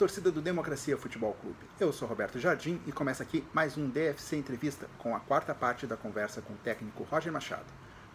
[0.00, 1.58] torcida do Democracia Futebol Clube.
[1.78, 5.86] Eu sou Roberto Jardim e começa aqui mais um DFC Entrevista com a quarta parte
[5.86, 7.66] da conversa com o técnico Roger Machado.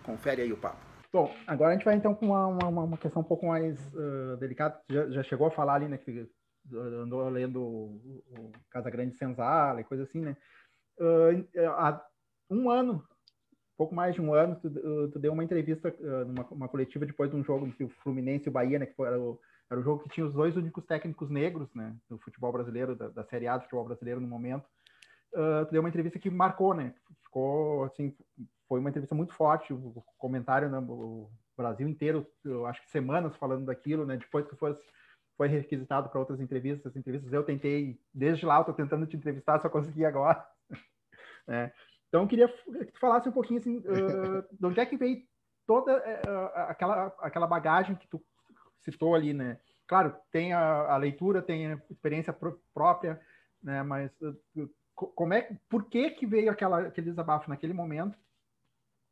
[0.02, 0.80] Confere aí o papo.
[1.14, 4.36] Bom, agora a gente vai então com uma, uma, uma questão um pouco mais uh,
[4.38, 4.82] delicada.
[4.90, 6.28] Já, já, chegou a falar ali, né, que
[6.74, 10.36] andou lendo o, o Casa Grande Senzala e coisa assim, né?
[11.00, 12.04] Uh, há
[12.50, 13.04] um ano,
[13.78, 14.72] pouco mais de um ano, tu,
[15.12, 18.50] tu deu uma entrevista uh, numa coletiva depois de um jogo entre o Fluminense e
[18.50, 21.30] o Bahia, né, que foi, o era o jogo que tinha os dois únicos técnicos
[21.30, 24.68] negros, né, do futebol brasileiro, da, da Série A do futebol brasileiro no momento.
[25.34, 26.94] Uh, deu uma entrevista que marcou, né?
[27.24, 28.16] Ficou assim,
[28.70, 29.74] foi uma entrevista muito forte.
[29.74, 34.18] O comentário, né, o Brasil inteiro, eu acho que semanas falando daquilo, né?
[34.18, 34.82] Depois que fosse
[35.38, 39.60] foi requisitado para outras entrevistas, entrevistas eu tentei desde lá, eu estou tentando te entrevistar,
[39.60, 40.46] só consegui agora.
[41.50, 41.74] é.
[42.08, 45.22] Então eu queria que tu falasse um pouquinho assim, uh, de onde é que veio
[45.68, 48.24] toda uh, aquela aquela bagagem que tu
[48.86, 49.60] citou ali, né?
[49.88, 53.20] Claro, tem a, a leitura, tem a experiência pr própria,
[53.62, 53.84] né?
[53.84, 58.18] Mas uh, como é, por que que veio aquela, aquele desabafo naquele momento?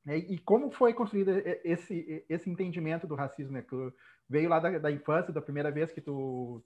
[0.06, 0.18] Né?
[0.18, 1.32] E como foi construído
[1.64, 3.62] esse esse entendimento do racismo, né?
[3.62, 3.76] Que
[4.30, 6.64] veio lá da, da infância, da primeira vez que tu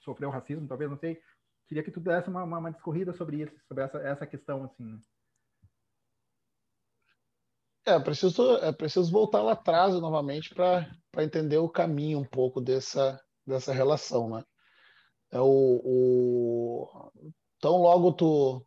[0.00, 1.20] sofreu racismo, talvez, não sei.
[1.66, 5.00] Queria que tu desse uma, uma, uma discorrida sobre isso, sobre essa, essa questão, assim.
[7.90, 10.86] É, preciso, é preciso voltar lá atrás novamente para
[11.18, 14.44] entender o caminho um pouco dessa, dessa relação, né?
[15.32, 17.10] É o, o,
[17.60, 18.64] tão logo tu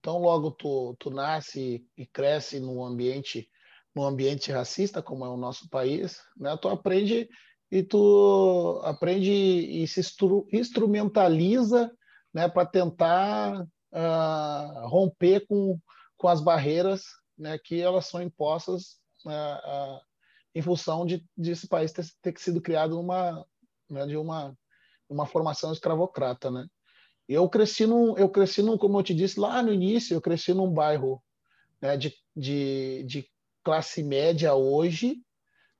[0.00, 3.48] tão logo tu, tu nasce e cresce num ambiente
[3.94, 6.56] num ambiente racista como é o nosso país, né?
[6.56, 7.28] Tu aprende
[7.68, 10.00] e tu aprende e se
[10.52, 11.90] instrumentaliza,
[12.32, 15.80] né, para tentar uh, romper com,
[16.16, 17.02] com as barreiras
[17.38, 20.00] né, que elas são impostas uh,
[20.54, 23.46] em função de, de esse país ter, ter sido criado uma,
[23.90, 24.56] né, de uma,
[25.08, 26.66] uma formação escravocrata, né?
[27.28, 30.54] Eu cresci num, eu cresci num, como eu te disse lá no início, eu cresci
[30.54, 31.20] num bairro
[31.82, 33.28] né, de, de, de
[33.64, 35.16] classe média hoje,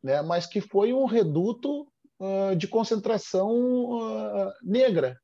[0.03, 1.87] né, mas que foi um reduto
[2.19, 5.19] uh, de concentração uh, negra.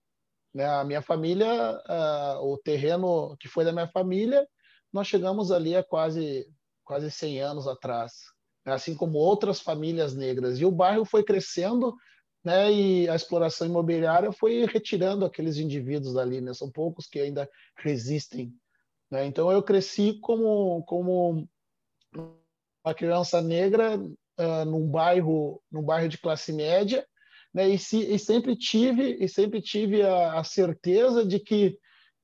[0.55, 0.65] Né?
[0.65, 4.47] A minha família, uh, o terreno que foi da minha família,
[4.93, 6.47] nós chegamos ali há quase,
[6.85, 8.13] quase 100 anos atrás,
[8.65, 8.73] né?
[8.73, 10.61] assim como outras famílias negras.
[10.61, 11.95] E o bairro foi crescendo
[12.45, 12.73] né?
[12.73, 16.41] e a exploração imobiliária foi retirando aqueles indivíduos dali.
[16.41, 16.53] Né?
[16.53, 18.53] São poucos que ainda resistem.
[19.11, 19.27] Né?
[19.27, 21.49] Então, eu cresci como, como
[22.85, 27.07] uma criança negra uh, num bairro num bairro de classe média
[27.55, 27.69] né?
[27.69, 31.79] e, se, e sempre tive e sempre tive a, a certeza de que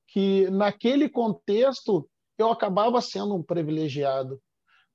[0.07, 2.09] que naquele contexto
[2.41, 4.39] eu acabava sendo um privilegiado,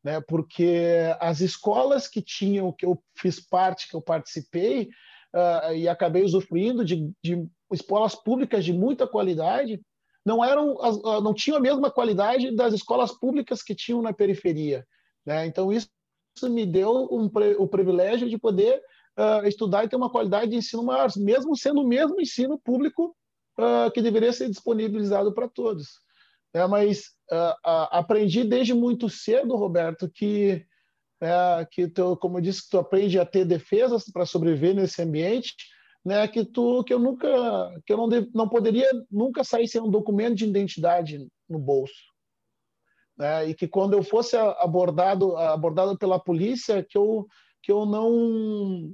[0.03, 0.21] né?
[0.21, 4.89] Porque as escolas que tinham, que eu fiz parte, que eu participei
[5.35, 9.81] uh, e acabei usufruindo de, de, escolas públicas de muita qualidade,
[10.25, 14.87] não eram, uh, não tinham a mesma qualidade das escolas públicas que tinham na periferia,
[15.27, 15.47] né?
[15.47, 15.89] Então isso,
[16.37, 18.81] isso me deu um, o privilégio de poder
[19.19, 23.17] uh, estudar e ter uma qualidade de ensino maior, mesmo sendo o mesmo ensino público
[23.95, 26.01] que deveria ser disponibilizado para todos.
[26.53, 27.57] É, mas uh,
[27.91, 30.65] aprendi desde muito cedo, Roberto, que,
[31.23, 35.03] uh, que tu, como eu disse, que tu aprende a ter defesas para sobreviver nesse
[35.03, 35.55] ambiente,
[36.05, 36.29] né?
[36.29, 37.29] Que tu, que eu nunca,
[37.87, 41.95] que eu não, de, não poderia nunca sair sem um documento de identidade no bolso,
[43.17, 43.49] né?
[43.49, 47.27] E que quando eu fosse abordado, abordado pela polícia, que eu,
[47.63, 48.93] que eu não,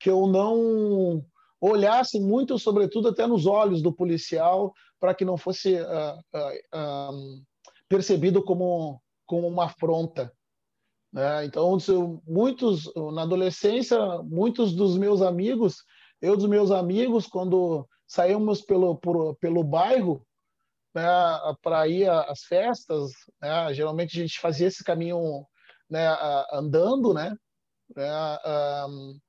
[0.00, 1.24] que eu não
[1.60, 6.18] olhasse muito, sobretudo até nos olhos do policial, para que não fosse uh,
[6.74, 7.44] uh,
[7.86, 10.32] percebido como, como uma afronta.
[11.12, 11.44] Né?
[11.44, 11.76] Então,
[12.26, 15.84] muitos, na adolescência, muitos dos meus amigos,
[16.22, 20.26] eu dos meus amigos, quando saímos pelo, por, pelo bairro,
[20.94, 21.04] né,
[21.60, 23.10] para ir às festas,
[23.42, 25.46] né, geralmente a gente fazia esse caminho
[25.90, 26.08] né,
[26.50, 27.36] andando, né,
[27.94, 29.20] uh,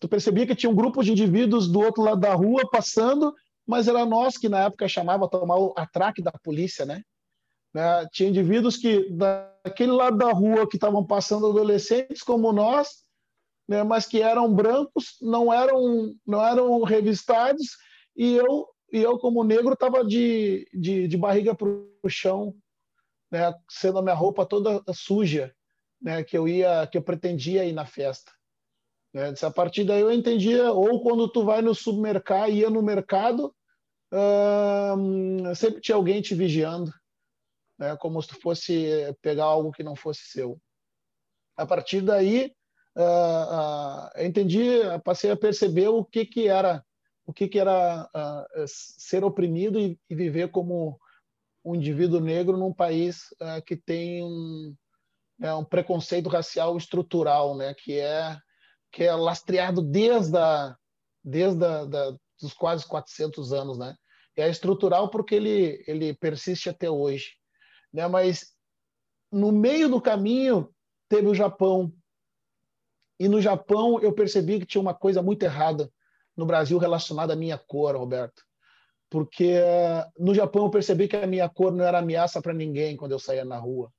[0.00, 3.32] tu percebia que tinha um grupo de indivíduos do outro lado da rua passando,
[3.70, 7.02] mas era nós que na época chamava tomar o atraque da polícia, né?
[7.72, 8.04] né?
[8.12, 13.04] Tinha indivíduos que daquele lado da rua que estavam passando adolescentes como nós,
[13.68, 13.84] né?
[13.84, 17.78] mas que eram brancos, não eram não eram revistados
[18.16, 22.52] e eu e eu como negro estava de, de, de barriga para o chão,
[23.30, 23.54] né?
[23.68, 25.54] Sendo a minha roupa toda suja,
[26.02, 26.24] né?
[26.24, 28.32] Que eu ia que eu pretendia ir na festa.
[29.14, 29.32] Né?
[29.40, 33.54] A partir daí eu entendia, ou quando tu vai no supermercado, ia no mercado,
[35.54, 36.92] sempre tinha alguém te vigiando,
[37.78, 37.96] né?
[37.96, 40.60] como se tu fosse pegar algo que não fosse seu.
[41.56, 42.52] A partir daí,
[42.96, 46.84] uh, uh, entendi, passei a perceber o que que era
[47.26, 50.98] o que, que era uh, ser oprimido e, e, viver como
[51.64, 53.26] um indivíduo negro num país
[53.66, 54.74] que tem um,
[55.40, 57.74] é, um preconceito racial estrutural, né?
[57.74, 58.36] Que é
[58.90, 60.76] que é lastreado desde a,
[61.22, 63.94] desde a, da, dos quase 400 anos, né?
[64.36, 67.36] É estrutural porque ele ele persiste até hoje,
[67.92, 68.06] né?
[68.06, 68.54] Mas
[69.30, 70.72] no meio do caminho
[71.08, 71.92] teve o Japão
[73.20, 75.92] e no Japão eu percebi que tinha uma coisa muito errada
[76.34, 78.42] no Brasil relacionada à minha cor, Roberto.
[79.10, 79.60] Porque
[80.18, 83.18] no Japão eu percebi que a minha cor não era ameaça para ninguém quando eu
[83.18, 83.92] saía na rua.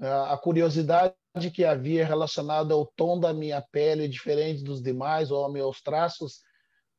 [0.00, 1.14] A curiosidade
[1.54, 6.42] que havia relacionada ao tom da minha pele diferente dos demais ou aos meus traços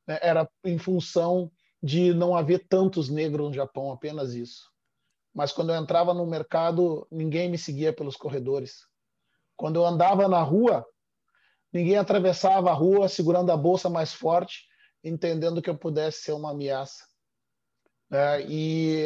[0.07, 1.51] né, era em função
[1.81, 4.69] de não haver tantos negros no Japão, apenas isso.
[5.33, 8.85] Mas quando eu entrava no mercado, ninguém me seguia pelos corredores.
[9.55, 10.85] Quando eu andava na rua,
[11.71, 14.65] ninguém atravessava a rua segurando a bolsa mais forte,
[15.03, 17.05] entendendo que eu pudesse ser uma ameaça.
[18.11, 18.97] É, e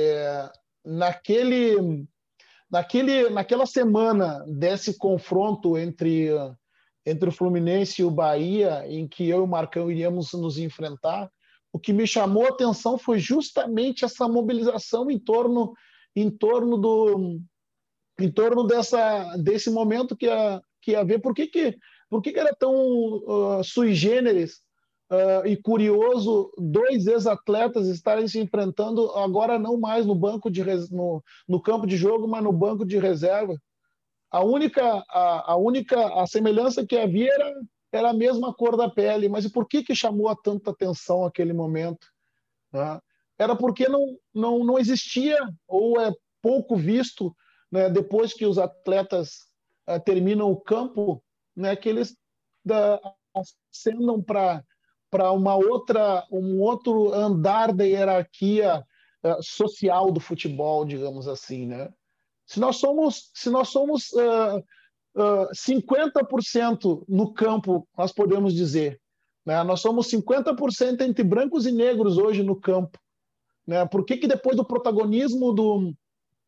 [0.83, 2.07] naquele,
[2.71, 6.29] naquele, naquela semana desse confronto entre,
[7.05, 11.29] entre o Fluminense e o Bahia, em que eu e o Marcão iríamos nos enfrentar,
[11.73, 15.73] o que me chamou a atenção foi justamente essa mobilização em torno,
[16.15, 17.39] em torno do,
[18.19, 21.19] em torno dessa, desse momento que ia, que ia haver.
[21.19, 21.75] Por que, que,
[22.07, 24.61] por que, que era tão uh, sui generis
[25.11, 31.23] uh, e curioso dois ex-atletas estarem se enfrentando agora não mais no banco de no,
[31.49, 33.57] no campo de jogo, mas no banco de reserva?
[34.29, 37.51] A única a, a única a semelhança que havia era,
[37.93, 41.53] era a mesma cor da pele, mas por que que chamou a tanta atenção aquele
[41.53, 42.07] momento?
[42.71, 42.99] Né?
[43.37, 45.37] Era porque não, não, não existia
[45.67, 46.11] ou é
[46.41, 47.35] pouco visto
[47.71, 49.45] né, depois que os atletas
[49.87, 51.23] uh, terminam o campo,
[51.55, 52.17] né, que eles
[52.65, 52.99] da,
[53.71, 54.63] ascendam para
[55.09, 58.83] para uma outra um outro andar da hierarquia
[59.23, 61.93] uh, social do futebol, digamos assim, né?
[62.47, 64.63] Se nós somos se nós somos uh,
[65.15, 68.99] uh, 50% no campo, nós podemos dizer,
[69.45, 69.61] né?
[69.63, 72.97] Nós somos 50% entre brancos e negros hoje no campo,
[73.67, 73.85] né?
[73.85, 75.93] Por que que depois do protagonismo do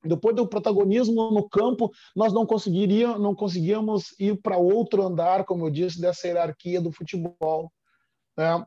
[0.08, 5.66] depois do protagonismo no campo, nós não conseguiríamos, não conseguíamos ir para outro andar, como
[5.66, 7.72] eu disse, dessa hierarquia do futebol.
[8.38, 8.64] Né?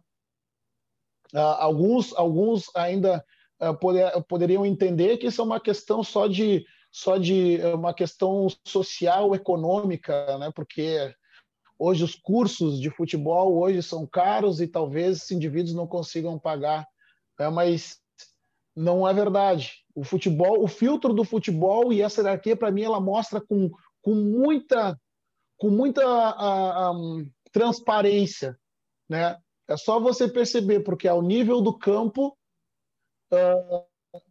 [1.32, 3.24] Ah, alguns, alguns ainda
[3.60, 7.94] ah, poder, poderiam entender que isso é uma questão só de só de é uma
[7.94, 10.50] questão social econômica, né?
[10.54, 11.14] Porque
[11.78, 16.86] hoje os cursos de futebol hoje são caros e talvez esses indivíduos não consigam pagar,
[17.38, 17.48] né?
[17.48, 18.00] mas
[18.74, 19.84] não é verdade.
[19.94, 23.70] O futebol, o filtro do futebol e essa hierarquia, para mim, ela mostra com,
[24.00, 24.98] com muita,
[25.56, 26.92] com muita a, a,
[27.50, 28.58] transparência.
[29.08, 29.36] Né?
[29.68, 32.36] É só você perceber, porque ao nível do campo,
[33.32, 33.87] uh,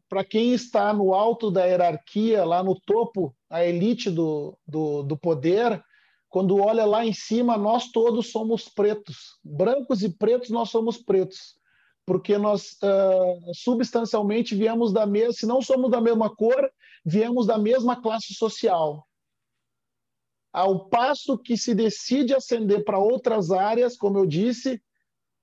[0.10, 5.18] para quem está no alto da hierarquia, lá no topo, a elite do, do, do
[5.18, 5.84] poder,
[6.30, 9.38] quando olha lá em cima, nós todos somos pretos.
[9.44, 11.58] Brancos e pretos, nós somos pretos
[12.08, 16.72] porque nós uh, substancialmente viemos da mesma, se não somos da mesma cor,
[17.06, 19.06] viemos da mesma classe social.
[20.54, 24.82] Ao passo que se decide ascender para outras áreas, como eu disse,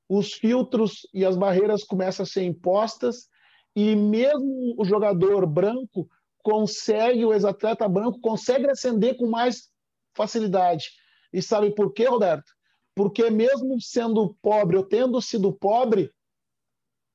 [0.09, 3.29] os filtros e as barreiras começam a ser impostas
[3.75, 6.09] e mesmo o jogador branco
[6.43, 9.71] consegue, o ex-atleta branco consegue ascender com mais
[10.15, 10.91] facilidade.
[11.33, 12.53] E sabe por quê, Roberto?
[12.95, 16.13] Porque mesmo sendo pobre ou tendo sido pobre,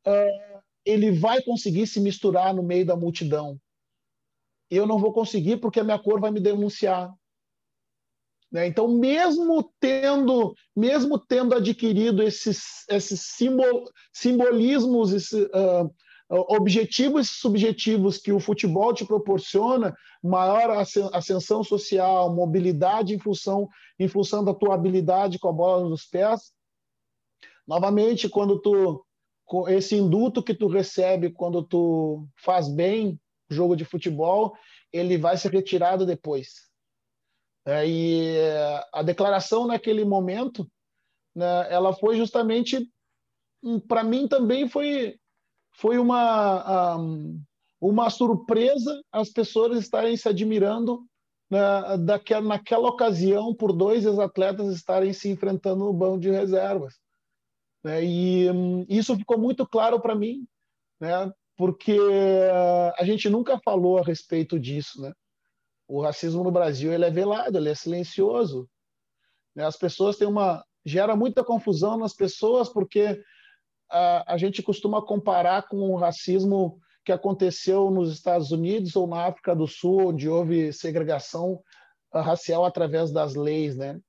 [0.06, 3.58] uh, ele vai conseguir se misturar no meio da multidão.
[4.70, 7.14] Eu não vou conseguir porque a minha cor vai me denunciar.
[8.52, 8.68] Né?
[8.68, 15.90] Então, mesmo tendo, mesmo tendo adquirido esses, esses simbol, simbolismos, esses, uh,
[16.30, 20.70] objetivos e subjetivos que o futebol te proporciona, maior
[21.12, 23.68] ascensão social, mobilidade em função,
[23.98, 26.54] em função da tua habilidade com a bola nos pés.
[27.68, 29.04] Novamente, quando tu
[29.68, 33.20] esse induto que tu recebe quando tu faz bem
[33.50, 34.56] o jogo de futebol,
[34.94, 36.70] ele vai ser retirado depois.
[37.66, 38.38] É, e
[38.94, 40.70] a declaração naquele momento,
[41.36, 42.90] né, ela foi justamente,
[43.64, 45.19] hum, para mim também foi,
[45.80, 46.98] foi uma,
[47.80, 51.06] uma surpresa as pessoas estarem se admirando
[51.50, 57.00] né, daquela, naquela ocasião por dois ex-atletas estarem se enfrentando no banco de reservas.
[57.82, 58.04] Né?
[58.04, 60.46] E hum, isso ficou muito claro para mim,
[61.00, 61.32] né?
[61.56, 61.98] porque
[62.98, 65.02] a gente nunca falou a respeito disso.
[65.02, 65.14] Né?
[65.88, 68.70] O racismo no Brasil ele é velado, ele é silencioso.
[69.56, 69.66] Né?
[69.66, 73.22] As pessoas têm uma gera muita confusão nas pessoas porque
[73.90, 79.26] a, a gente costuma comparar com o racismo que aconteceu nos Estados Unidos ou na
[79.26, 81.62] África do Sul, onde houve segregação
[82.14, 84.00] racial através das leis, né?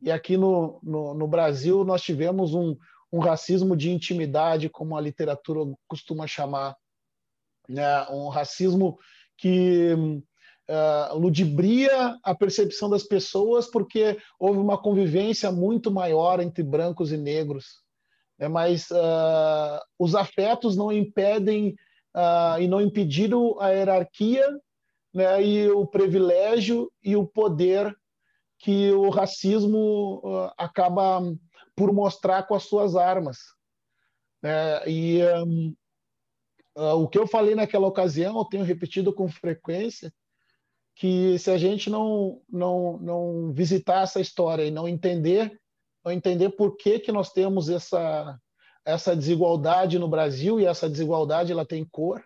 [0.00, 2.76] E aqui no, no, no Brasil nós tivemos um,
[3.12, 6.76] um racismo de intimidade, como a literatura costuma chamar,
[7.68, 8.06] né?
[8.10, 8.98] um racismo
[9.36, 9.92] que
[10.68, 17.16] uh, ludibria a percepção das pessoas porque houve uma convivência muito maior entre brancos e
[17.16, 17.82] negros.
[18.38, 18.48] Né?
[18.48, 21.74] Mas uh, os afetos não impedem
[22.14, 24.46] uh, e não impediram a hierarquia
[25.12, 25.42] né?
[25.42, 27.94] e o privilégio e o poder
[28.60, 31.22] que o racismo acaba
[31.76, 33.38] por mostrar com as suas armas.
[34.42, 35.74] É, e um,
[36.76, 40.12] uh, o que eu falei naquela ocasião, eu tenho repetido com frequência,
[40.96, 45.60] que se a gente não, não, não visitar essa história e não entender,
[46.06, 48.38] entender por que, que nós temos essa,
[48.84, 52.24] essa desigualdade no Brasil, e essa desigualdade ela tem cor.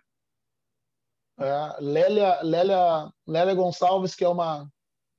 [1.39, 4.69] É, Lélia, Lélia, Lélia Gonçalves, que é uma,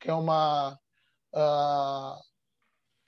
[0.01, 0.79] que é uma
[1.35, 2.23] uh,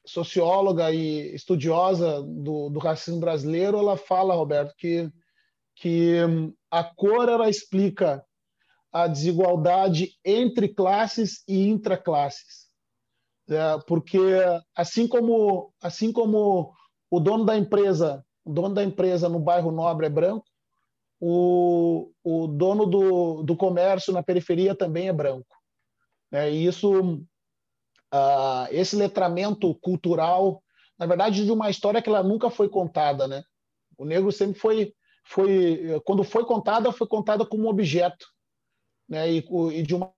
[0.04, 5.10] socióloga e estudiosa do, do, racismo brasileiro, ela fala, Roberto, que,
[5.74, 8.24] que hum, a cor ela explica
[8.92, 12.65] a desigualdade entre classes e intraclasses.
[13.48, 14.18] É, porque
[14.74, 16.74] assim como assim como
[17.10, 20.44] o dono da empresa, o dono da empresa no bairro Nobre é branco,
[21.20, 25.56] o, o dono do, do comércio na periferia também é branco.
[26.32, 27.24] É, e isso
[28.12, 30.62] uh, esse letramento cultural,
[30.98, 33.44] na verdade, de uma história que ela nunca foi contada, né?
[33.96, 34.92] O negro sempre foi,
[35.24, 38.26] foi quando foi contada, foi contada como objeto,
[39.08, 39.30] né?
[39.30, 40.12] E, e de uma,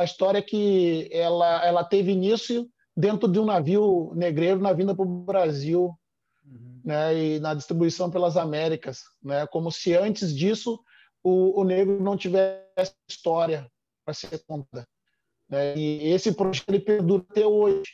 [0.00, 5.04] uma, história que ela, ela teve início dentro de um navio negreiro na vinda para
[5.04, 5.94] o Brasil,
[6.44, 6.80] uhum.
[6.84, 7.14] né?
[7.14, 9.46] E na distribuição pelas Américas, né?
[9.46, 10.78] Como se antes disso
[11.22, 13.70] o, o negro não tivesse história
[14.04, 14.86] para ser contada.
[15.48, 15.76] Né?
[15.76, 17.90] E esse projeto ele perdura até hoje.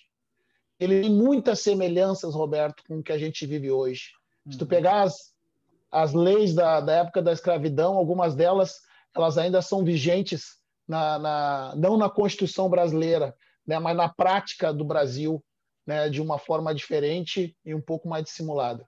[0.78, 4.10] Ele tem muitas semelhanças, Roberto, com o que a gente vive hoje.
[4.44, 4.52] Uhum.
[4.52, 4.68] Se tu uhum.
[4.68, 5.32] pegar as,
[5.90, 11.74] as leis da, da época da escravidão, algumas delas elas ainda são vigentes, na, na,
[11.76, 13.34] não na Constituição brasileira,
[13.66, 15.42] né, mas na prática do Brasil,
[15.86, 18.86] né, de uma forma diferente e um pouco mais dissimulada.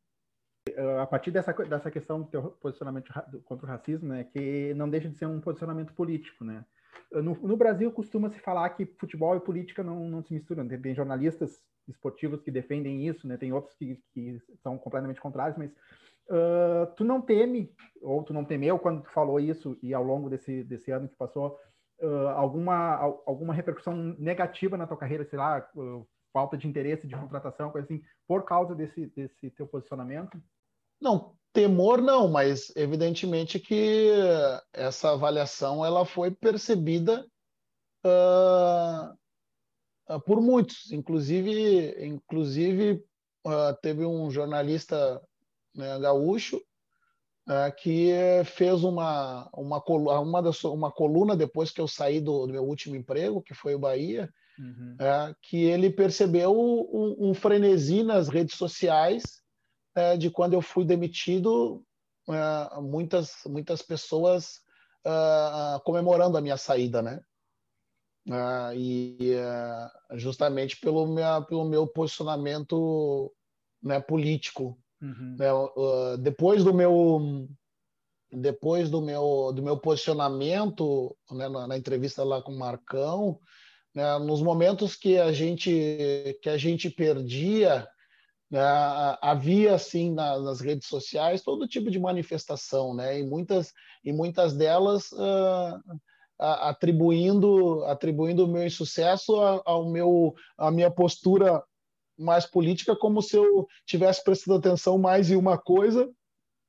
[1.01, 3.13] A partir dessa, dessa questão do teu posicionamento
[3.45, 6.65] contra o racismo, né, que não deixa de ser um posicionamento político, né?
[7.11, 10.67] No, no Brasil costuma-se falar que futebol e política não, não se misturam.
[10.69, 13.37] Tem, tem, jornalistas esportivos que defendem isso, né?
[13.37, 18.45] Tem outros que, que são completamente contrários, mas uh, tu não teme, ou tu não
[18.45, 21.59] temeu quando tu falou isso e ao longo desse, desse ano que passou,
[22.01, 27.17] uh, alguma, alguma repercussão negativa na tua carreira, sei lá, uh, falta de interesse de
[27.17, 30.41] contratação, coisa assim, por causa desse, desse teu posicionamento?
[31.01, 34.11] Não, temor não, mas evidentemente que
[34.73, 37.27] essa avaliação ela foi percebida
[38.05, 39.17] uh,
[40.21, 43.05] por muitos, inclusive, inclusive
[43.81, 45.23] teve um jornalista
[45.75, 46.63] né, gaúcho
[47.79, 48.13] que
[48.45, 49.83] fez uma uma
[50.21, 53.75] uma, das, uma coluna depois que eu saí do, do meu último emprego, que foi
[53.75, 54.29] o Bahia,
[54.59, 54.97] uhum.
[55.41, 59.43] que ele percebeu um, um frenesi nas redes sociais
[59.99, 61.83] é, de quando eu fui demitido,
[62.29, 64.61] é, muitas, muitas pessoas
[65.05, 67.21] é, comemorando a minha saída, né?
[68.31, 73.33] É, e é, justamente pelo, minha, pelo meu posicionamento
[73.83, 74.79] né, político.
[75.01, 75.37] Uhum.
[75.39, 75.47] Né?
[76.19, 77.49] depois do meu
[78.33, 83.39] depois do meu do meu posicionamento né, na, na, entrevista lá com o Marcão
[83.95, 87.89] né, nos momentos que a gente que a gente perdia
[88.51, 88.61] né,
[89.21, 93.21] havia assim nas redes sociais todo tipo de manifestação, né?
[93.21, 95.99] E muitas e muitas delas uh,
[96.39, 101.63] atribuindo atribuindo o meu insucesso ao meu a minha postura
[102.19, 106.11] mais política como se eu tivesse prestado atenção mais em uma coisa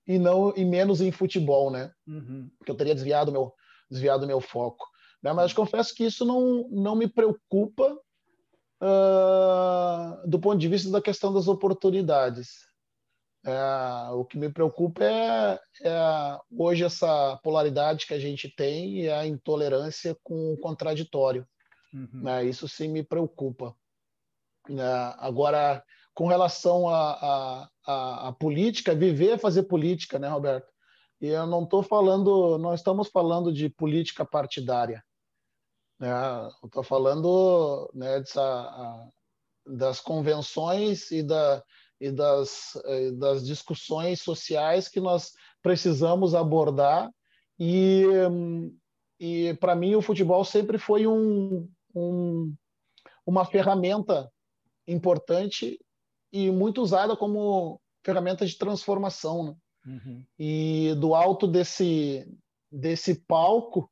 [0.07, 1.91] e não e menos em futebol, né?
[2.07, 2.49] Uhum.
[2.57, 3.53] Porque eu teria desviado meu
[3.89, 4.85] desviado meu foco.
[5.21, 5.33] Né?
[5.33, 7.97] Mas confesso que isso não não me preocupa
[8.81, 12.69] uh, do ponto de vista da questão das oportunidades.
[13.45, 19.09] É, o que me preocupa é, é, hoje essa polaridade que a gente tem e
[19.09, 21.47] a intolerância com o contraditório.
[21.93, 22.23] Uhum.
[22.23, 22.45] Né?
[22.45, 23.73] Isso sim me preocupa.
[24.69, 25.13] Né?
[25.17, 25.83] Agora,
[26.13, 30.71] com relação à a, a, a, política, viver fazer política, né, Roberto?
[31.19, 35.03] E eu não estou falando, não estamos falando de política partidária.
[35.99, 36.09] Né?
[36.63, 39.09] Estou falando né, dessa,
[39.65, 41.63] das convenções e, da,
[41.99, 42.79] e das,
[43.17, 47.09] das discussões sociais que nós precisamos abordar.
[47.59, 48.03] E,
[49.19, 52.55] e para mim, o futebol sempre foi um, um,
[53.25, 54.31] uma ferramenta
[54.91, 55.79] importante
[56.31, 59.43] e muito usada como ferramenta de transformação.
[59.43, 59.55] Né?
[59.85, 60.23] Uhum.
[60.37, 62.27] E do alto desse,
[62.71, 63.89] desse palco,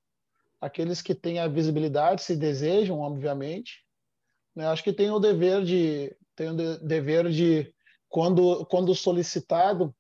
[0.60, 3.84] aqueles que têm a visibilidade, se desejam, obviamente,
[4.56, 4.68] né?
[4.68, 7.74] acho que tem o dever de, tem o dever de
[8.10, 9.94] quando, quando solicitado,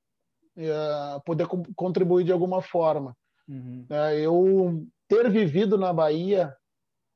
[0.57, 3.15] uh, poder co contribuir de alguma forma.
[3.47, 3.85] Uhum.
[3.89, 6.55] Uh, eu ter vivido na Bahia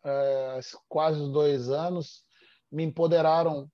[0.05, 2.23] uh, quase dois anos
[2.71, 3.69] me empoderaram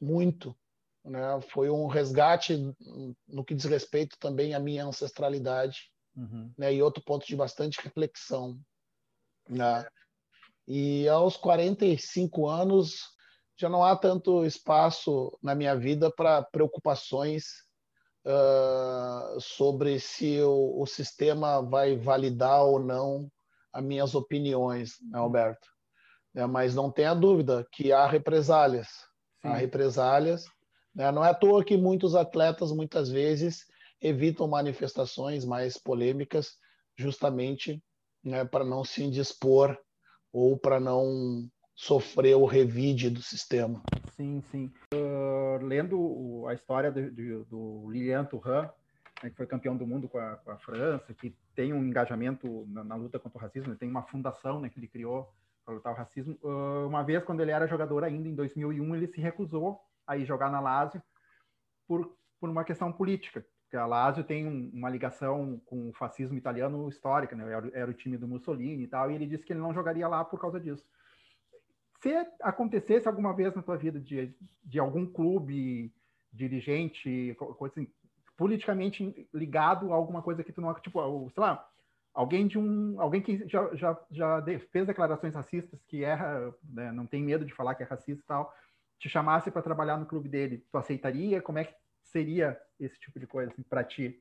[0.00, 0.56] muito.
[1.04, 1.40] Né?
[1.50, 2.56] Foi um resgate
[3.26, 6.52] no que diz respeito também à minha ancestralidade uhum.
[6.56, 6.74] né?
[6.74, 8.58] e outro ponto de bastante reflexão.
[9.48, 9.86] Né?
[10.66, 13.16] E aos 45 anos,
[13.58, 17.44] já não há tanto espaço na minha vida para preocupações
[18.26, 23.30] uh, sobre se o, o, sistema vai validar ou não
[23.72, 25.68] as minhas opiniões, né, Alberto?
[26.36, 28.88] É, mas não tenha dúvida que há represálias.
[29.40, 29.48] Sim.
[29.48, 30.44] Há represálias.
[30.94, 31.10] Né?
[31.10, 33.64] Não é à toa que muitos atletas, muitas vezes,
[34.02, 36.52] evitam manifestações mais polêmicas,
[36.94, 37.82] justamente
[38.22, 39.76] né, para não se indispor
[40.30, 43.82] ou para não sofrer o revide do sistema.
[44.14, 44.70] Sim, sim.
[44.92, 48.70] Uh, lendo a história do, do, do Lilian Thuram,
[49.22, 52.66] né, que foi campeão do mundo com a, com a, França, que tem um engajamento
[52.68, 55.32] na, na luta contra o racismo, né, tem uma fundação né, que ele criou
[55.66, 56.38] para lutar o racismo.
[56.42, 60.24] Uh, uma vez, quando ele era jogador ainda, em 2001, ele se recusou a ir
[60.24, 61.02] jogar na Lazio
[61.86, 63.44] por, por uma questão política.
[63.64, 67.52] Porque a Lazio tem um, uma ligação com o fascismo italiano histórica, né?
[67.52, 70.08] Era, era o time do Mussolini e tal, e ele disse que ele não jogaria
[70.08, 70.86] lá por causa disso
[72.00, 75.92] se acontecesse alguma vez na tua vida de, de algum clube,
[76.32, 77.88] dirigente, coisa assim,
[78.36, 81.00] politicamente ligado a alguma coisa que tu não, tipo,
[81.30, 81.66] sei lá,
[82.16, 87.06] alguém de um, alguém que já, já, já fez declarações racistas, que erra, né, não
[87.06, 88.50] tem medo de falar que é racista e tal,
[88.98, 91.42] te chamasse para trabalhar no clube dele, tu aceitaria?
[91.42, 94.18] Como é que seria esse tipo de coisa assim, para ti?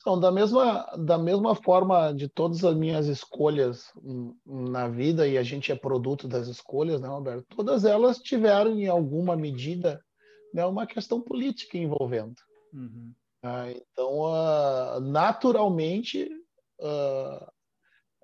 [0.00, 3.92] Então, da mesma, da mesma forma de todas as minhas escolhas
[4.46, 7.44] na vida, e a gente é produto das escolhas, né, Roberto?
[7.56, 10.00] Todas elas tiveram, em alguma medida,
[10.54, 12.36] né, uma questão política envolvendo.
[12.72, 13.12] Uhum.
[13.42, 16.28] Ah, então, uh, naturalmente,
[16.80, 17.44] uh,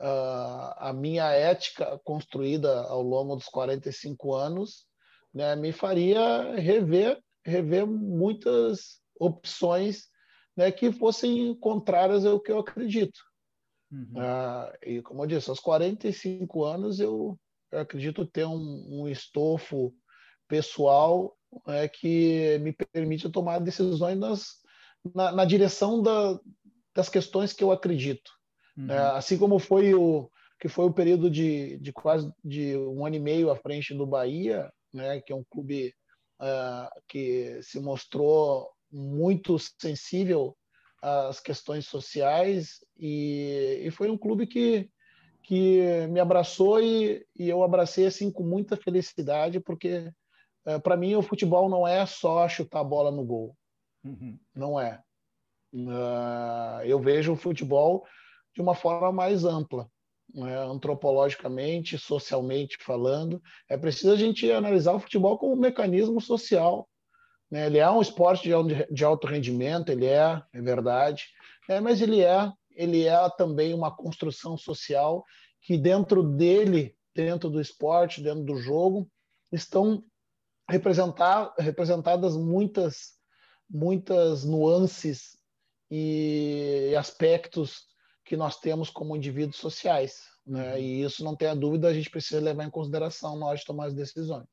[0.00, 4.86] uh, a minha ética construída ao longo dos 45 anos
[5.32, 10.08] né, me faria rever, rever muitas opções
[10.56, 13.20] né, que fossem contrárias ao que eu acredito.
[13.92, 14.14] Uhum.
[14.82, 17.38] E como eu disse, aos 45 anos eu,
[17.70, 19.94] eu acredito ter um, um estofo
[20.48, 21.36] pessoal
[21.68, 24.63] é, que me permite tomar decisões nas,
[25.14, 26.38] na, na direção da,
[26.94, 28.30] das questões que eu acredito.
[28.76, 28.90] Uhum.
[28.90, 33.16] É, assim como foi o que foi o período de, de quase de um ano
[33.16, 35.92] e meio à frente do Bahia, né, que é um clube
[36.40, 40.56] uh, que se mostrou muito sensível
[41.02, 44.88] às questões sociais e, e foi um clube que,
[45.42, 50.10] que me abraçou e, e eu abracei assim com muita felicidade porque
[50.64, 53.54] é, para mim o futebol não é só chutar a bola no gol
[54.04, 54.38] uhum.
[54.54, 55.02] não é
[55.74, 58.04] uh, eu vejo o futebol
[58.54, 59.88] de uma forma mais ampla
[60.32, 60.56] né?
[60.58, 66.88] antropologicamente socialmente falando é preciso a gente analisar o futebol como um mecanismo social
[67.54, 67.66] né?
[67.66, 68.48] Ele é um esporte
[68.90, 71.26] de alto rendimento, ele é, é verdade,
[71.68, 75.24] é, mas ele é, ele é também uma construção social
[75.62, 79.08] que dentro dele, dentro do esporte, dentro do jogo,
[79.52, 80.02] estão
[80.68, 83.12] representadas muitas,
[83.70, 85.36] muitas nuances
[85.90, 87.82] e aspectos
[88.24, 90.22] que nós temos como indivíduos sociais.
[90.46, 90.80] Né?
[90.80, 93.86] E isso, não tenha dúvida, a gente precisa levar em consideração na hora de tomar
[93.86, 94.44] as decisões.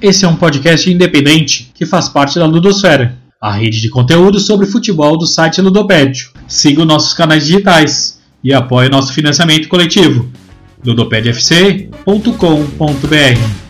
[0.00, 4.66] Esse é um podcast independente que faz parte da Ludosfera, a rede de conteúdo sobre
[4.66, 6.30] futebol do site Ludopédio.
[6.46, 10.28] Siga os nossos canais digitais e apoie nosso financiamento coletivo
[10.84, 13.67] ludopedfc.com.br.